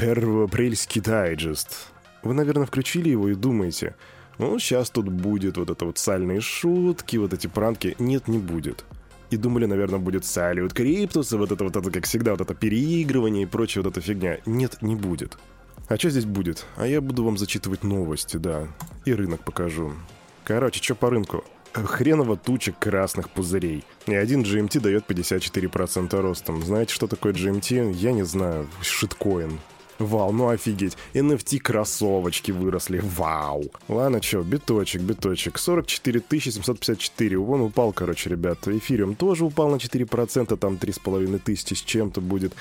[0.00, 1.88] первоапрельский дайджест.
[2.22, 3.96] Вы, наверное, включили его и думаете,
[4.38, 7.96] ну, сейчас тут будет вот это вот сальные шутки, вот эти пранки.
[7.98, 8.86] Нет, не будет.
[9.28, 13.42] И думали, наверное, будет салют криптуса, вот это вот это, как всегда, вот это переигрывание
[13.42, 14.38] и прочая вот эта фигня.
[14.46, 15.36] Нет, не будет.
[15.88, 16.64] А что здесь будет?
[16.76, 18.68] А я буду вам зачитывать новости, да.
[19.04, 19.92] И рынок покажу.
[20.44, 21.44] Короче, что по рынку?
[21.74, 23.84] Хреново туча красных пузырей.
[24.06, 26.62] И один GMT дает 54% ростом.
[26.64, 27.92] Знаете, что такое GMT?
[27.92, 28.66] Я не знаю.
[28.80, 29.60] Шиткоин.
[30.00, 30.96] Вау, ну офигеть.
[31.12, 33.00] NFT кроссовочки выросли.
[33.16, 33.64] Вау.
[33.86, 35.58] Ладно, чё, биточек, биточек.
[35.58, 37.38] 44 754.
[37.38, 38.76] Он упал, короче, ребята.
[38.76, 42.54] Эфириум тоже упал на 4%, там 3,5 тысячи с чем-то будет.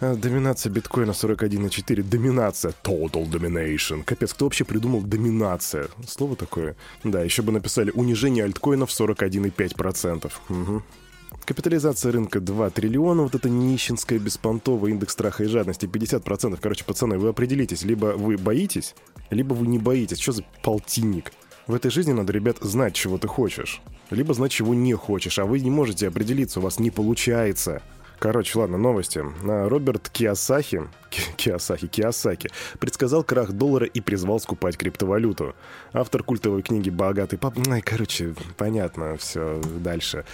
[0.00, 2.02] А, доминация биткоина 41,4.
[2.02, 2.72] Доминация.
[2.82, 4.02] Total domination.
[4.02, 5.88] Капец, кто вообще придумал доминация?
[6.08, 6.74] Слово такое?
[7.04, 10.32] Да, еще бы написали унижение альткоинов 41,5%.
[10.48, 10.82] Угу.
[11.44, 16.56] Капитализация рынка 2 триллиона, вот это нищенская, беспонтовая, индекс страха и жадности 50%.
[16.60, 18.94] Короче, пацаны, вы определитесь, либо вы боитесь,
[19.30, 20.20] либо вы не боитесь.
[20.20, 21.32] Что за полтинник?
[21.66, 23.82] В этой жизни надо, ребят, знать, чего ты хочешь.
[24.10, 27.82] Либо знать, чего не хочешь, а вы не можете определиться, у вас не получается.
[28.18, 29.24] Короче, ладно, новости.
[29.42, 30.82] Роберт Киосахи,
[31.36, 35.56] Киосахи, Киосаки предсказал крах доллара и призвал скупать криптовалюту.
[35.92, 40.24] Автор культовой книги «Богатый пап...» Ай, короче, понятно, все, дальше.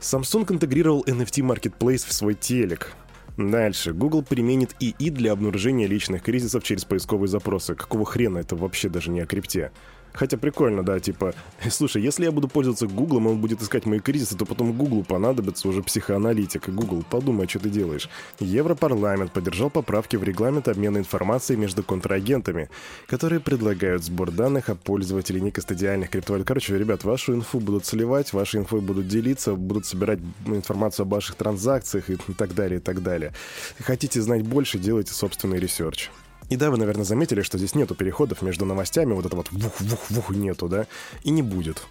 [0.00, 2.92] Samsung интегрировал NFT Marketplace в свой телек.
[3.36, 3.92] Дальше.
[3.92, 7.74] Google применит ИИ для обнаружения личных кризисов через поисковые запросы.
[7.74, 9.72] Какого хрена это вообще даже не о крипте?
[10.14, 11.34] Хотя прикольно, да, типа,
[11.70, 15.68] слушай, если я буду пользоваться Гуглом, он будет искать мои кризисы, то потом Гуглу понадобится
[15.68, 16.68] уже психоаналитик.
[16.68, 18.08] Гугл, подумай, что ты делаешь.
[18.38, 22.70] Европарламент поддержал поправки в регламент обмена информацией между контрагентами,
[23.08, 26.46] которые предлагают сбор данных о пользователе некастодиальных криптовалют.
[26.46, 31.34] Короче, ребят, вашу инфу будут сливать, вашей инфой будут делиться, будут собирать информацию об ваших
[31.34, 33.32] транзакциях и так далее, и так далее.
[33.80, 36.10] Хотите знать больше, делайте собственный research.
[36.50, 40.30] И да, вы, наверное, заметили, что здесь нету переходов между новостями, вот это вот вух-вух-вух
[40.30, 40.86] нету, да?
[41.22, 41.86] И не будет.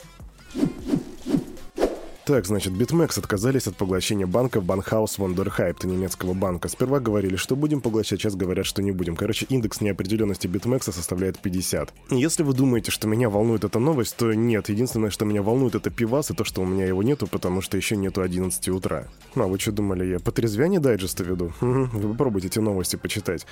[2.26, 6.70] Так, значит, BitMEX отказались от поглощения банка Банхаус Wonderhype, немецкого банка.
[6.70, 9.18] Сперва говорили, что будем поглощать, сейчас говорят, что не будем.
[9.18, 11.94] Короче, индекс неопределенности BitMEX составляет 50.
[12.12, 14.70] Если вы думаете, что меня волнует эта новость, то нет.
[14.70, 17.76] Единственное, что меня волнует, это пивас и то, что у меня его нету, потому что
[17.76, 19.08] еще нету 11 утра.
[19.36, 21.52] Ну, а вы что думали, я потрезвяние дайджеста веду?
[21.60, 23.46] Вы попробуйте эти новости почитать.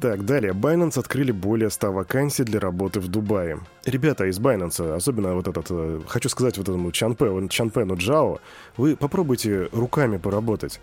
[0.00, 0.52] Так, далее.
[0.52, 3.58] Binance открыли более 100 вакансий для работы в Дубае.
[3.84, 8.38] Ребята из Binance, особенно вот этот, э, хочу сказать вот этому Чанпе, Чанпе ну Джао,
[8.76, 10.80] вы попробуйте руками поработать.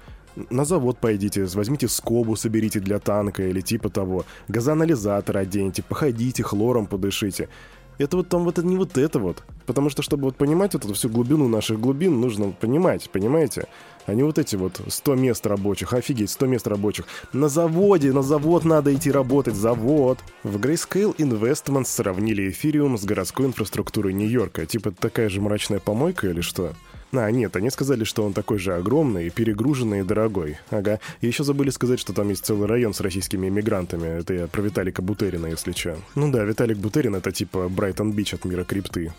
[0.50, 4.26] На завод пойдите, возьмите скобу, соберите для танка или типа того.
[4.50, 7.48] Газоанализатор оденьте, походите, хлором подышите.
[7.98, 9.44] Это вот там вот это не вот это вот.
[9.66, 13.68] Потому что, чтобы вот понимать вот эту всю глубину наших глубин, нужно понимать, понимаете?
[14.06, 15.94] А не вот эти вот 100 мест рабочих.
[15.94, 17.06] Офигеть, 100 мест рабочих.
[17.34, 20.20] На заводе, на завод надо идти работать, завод.
[20.44, 24.66] В Grayscale Investments сравнили эфириум с городской инфраструктурой Нью-Йорка.
[24.66, 26.74] Типа такая же мрачная помойка или что?
[27.18, 30.58] А, нет, они сказали, что он такой же огромный, перегруженный и дорогой.
[30.70, 31.00] Ага.
[31.22, 34.20] И еще забыли сказать, что там есть целый район с российскими иммигрантами.
[34.20, 35.98] Это я про Виталика Бутерина, если что.
[36.16, 39.14] Ну да, Виталик Бутерин— это типа Брайтон-Бич от мира крипты.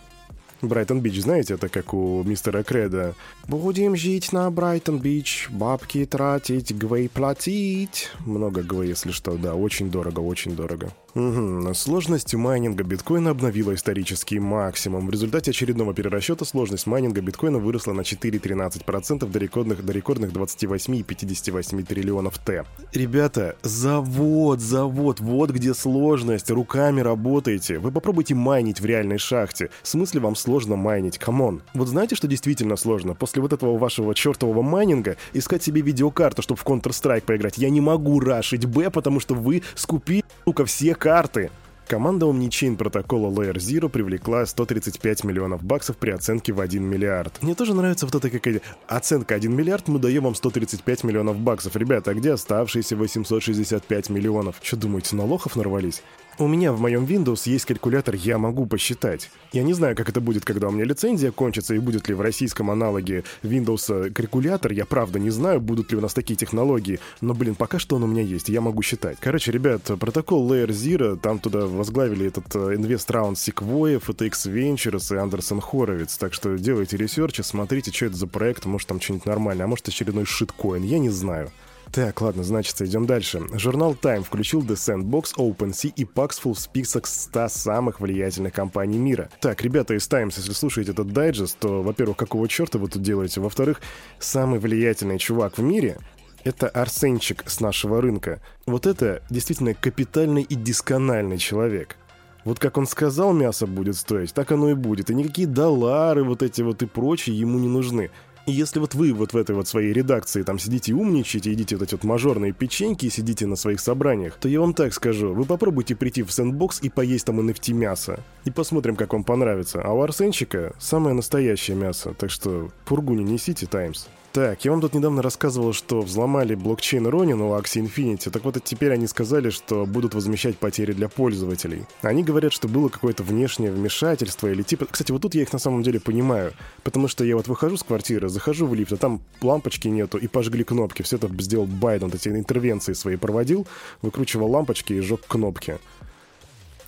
[0.63, 3.15] Брайтон-Бич, знаете, это как у мистера Креда.
[3.47, 8.11] «Будем жить на Брайтон-Бич, бабки тратить, gwei платить».
[8.25, 10.91] Много gwei, если что, да, очень дорого, очень дорого.
[11.15, 11.73] Угу.
[11.73, 15.07] Сложность майнинга биткоина обновила исторический максимум.
[15.07, 21.85] В результате очередного перерасчета сложность майнинга биткоина выросла на 4,13% до рекордных, до рекордных 28,58
[21.85, 22.65] триллионов Т.
[22.93, 27.79] Ребята, завод, завод, вот где сложность, руками работаете.
[27.79, 29.71] Вы попробуйте майнить в реальной шахте.
[29.83, 31.63] В смысле вам сложно майнить, come on.
[31.75, 33.15] Вот знаете, что действительно сложно?
[33.15, 37.59] После вот этого вашего чертового майнинга искать себе видеокарту, чтобы в Counter-Strike поиграть.
[37.59, 41.51] Я не могу рашить B, потому что вы скупили, сука, всех карты.
[41.89, 47.41] Команда Omnichain протокола Layer Zero привлекла 135 миллионов баксов при оценке в 1 миллиард.
[47.43, 51.77] Мне тоже нравится вот эта какая оценка 1 миллиард, мы даем вам 135 миллионов баксов.
[51.77, 54.57] Ребята, а где оставшиеся 865 миллионов?
[54.63, 56.03] Что думаете, на лохов нарвались?
[56.39, 59.31] У меня в моем Windows есть калькулятор, я могу посчитать.
[59.53, 62.21] Я не знаю, как это будет, когда у меня лицензия кончится, и будет ли в
[62.21, 67.33] российском аналоге Windows калькулятор, я правда не знаю, будут ли у нас такие технологии, но,
[67.33, 69.17] блин, пока что он у меня есть, я могу считать.
[69.19, 75.19] Короче, ребят, протокол Layer Zero, там туда возглавили этот инвест раунд Sequoia, FTX Ventures и
[75.19, 79.65] Андерсон Хоровиц, так что делайте ресерчи, смотрите, что это за проект, может там что-нибудь нормальное,
[79.65, 81.51] а может очередной шиткоин, я не знаю.
[81.93, 83.43] Так, ладно, значит, идем дальше.
[83.55, 89.31] Журнал Time включил The Sandbox, OpenSea и Paxful в список 100 самых влиятельных компаний мира.
[89.41, 93.41] Так, ребята из Times, если слушаете этот дайджест, то, во-первых, какого черта вы тут делаете?
[93.41, 93.81] Во-вторых,
[94.19, 95.99] самый влиятельный чувак в мире
[96.45, 98.41] Это Арсенчик с нашего рынка.
[98.67, 101.97] Вот это действительно капитальный и дискональный человек.
[102.45, 105.11] Вот как он сказал, мясо будет стоить, так оно и будет.
[105.11, 108.11] И никакие доллары вот эти вот и прочие ему не нужны.
[108.47, 111.77] И если вот вы вот в этой вот своей редакции там сидите и умничаете, едите
[111.77, 115.35] вот эти вот мажорные печеньки и сидите на своих собраниях, то я вам так скажу,
[115.35, 118.21] вы попробуйте прийти в сэндбокс и поесть там NFT мясо.
[118.45, 119.83] И посмотрим, как вам понравится.
[119.83, 124.07] А у Арсенчика самое настоящее мясо, так что пургу не несите, Таймс.
[124.37, 128.29] Так, я вам тут недавно рассказывал, что взломали блокчейн Ronin у Axie Infinity.
[128.29, 131.87] Так вот, теперь они сказали, что будут возмещать потери для пользователей.
[132.03, 134.85] Они говорят, что было какое-то внешнее вмешательство или типа...
[134.91, 136.53] Кстати, вот тут я их на самом деле понимаю.
[136.83, 140.27] Потому что я вот выхожу с квартиры, захожу в лифт, а там лампочки нету и
[140.27, 141.01] пожгли кнопки.
[141.01, 143.67] Все это сделал Байден, эти интервенции свои проводил,
[144.03, 145.79] выкручивал лампочки и жег кнопки.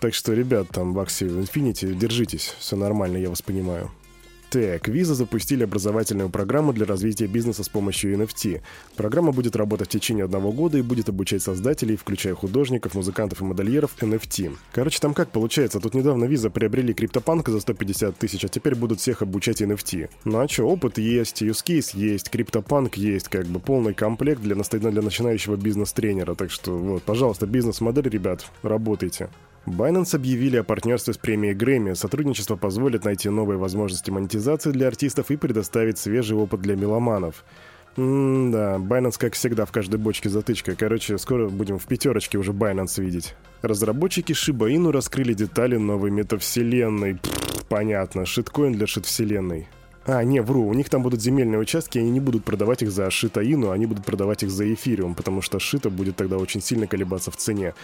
[0.01, 3.91] Так что, ребят, там в Axie Infinity, держитесь, все нормально, я вас понимаю.
[4.51, 8.63] Так, Visa запустили образовательную программу для развития бизнеса с помощью NFT.
[8.97, 13.45] Программа будет работать в течение одного года и будет обучать создателей, включая художников, музыкантов и
[13.45, 14.57] модельеров NFT.
[14.73, 19.01] Короче, там как получается, тут недавно Visa приобрели криптопанка за 150 тысяч, а теперь будут
[19.01, 20.09] всех обучать NFT.
[20.25, 24.55] Ну а что, опыт есть, use case есть, криптопанк есть, как бы полный комплект для,
[24.55, 26.35] для начинающего бизнес-тренера.
[26.35, 29.29] Так что вот, пожалуйста, бизнес-модель, ребят, работайте.
[29.71, 31.95] Binance объявили о партнерстве с премией Грэмми.
[31.95, 37.45] Сотрудничество позволит найти новые возможности монетизации для артистов и предоставить свежий опыт для меломанов.
[37.97, 40.77] М-да, Binance, как всегда, в каждой бочке затычка.
[40.77, 43.35] Короче, скоро будем в пятерочке уже Binance видеть.
[43.63, 47.17] Разработчики Shiba Inu раскрыли детали новой метавселенной.
[47.17, 49.69] Пфф, понятно, шиткоин для шит-вселенной.
[50.07, 52.91] А, не, вру, у них там будут земельные участки, и они не будут продавать их
[52.91, 56.87] за шитаину, они будут продавать их за эфириум, потому что шита будет тогда очень сильно
[56.87, 57.75] колебаться в цене.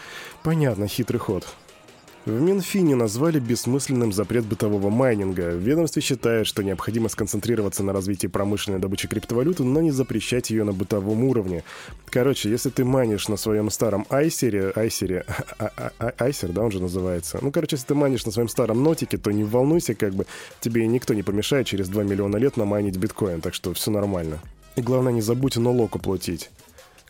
[0.42, 1.46] Понятно, хитрый ход.
[2.26, 5.50] В Минфине назвали бессмысленным запрет бытового майнинга.
[5.50, 10.64] В ведомстве считают, что необходимо сконцентрироваться на развитии промышленной добычи криптовалюты, но не запрещать ее
[10.64, 11.64] на бытовом уровне.
[12.06, 15.26] Короче, если ты майнишь на своем старом айсере, айсере,
[15.58, 17.40] а, а, а, айсер, да, он же называется.
[17.42, 20.24] Ну, короче, если ты майнишь на своем старом нотике, то не волнуйся, как бы
[20.60, 24.38] тебе никто не помешает через 2 миллиона лет намайнить биткоин, так что все нормально.
[24.76, 26.50] И главное, не забудь налог уплатить.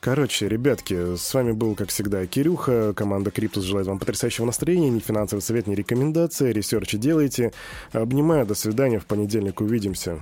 [0.04, 2.92] Короче, ребятки, с вами был, как всегда, Кирюха.
[2.92, 4.90] Команда Криптус желает вам потрясающего настроения.
[4.90, 6.52] Ни финансовый совет, ни рекомендация.
[6.52, 7.54] Ресерчи делайте.
[7.90, 8.44] Обнимаю.
[8.44, 8.98] До свидания.
[8.98, 10.18] В понедельник увидимся.